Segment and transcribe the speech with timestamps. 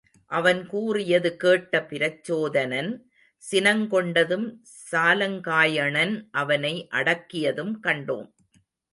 [0.31, 2.89] அவன் கூறியது கேட்ட பிரச்சோதனன்,
[3.43, 4.47] சினங்கொண்டதும்
[4.91, 8.29] சாலங்காயணன் அவனை அடக்கியதும் கண்டோம்.